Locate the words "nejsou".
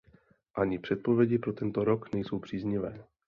2.13-2.39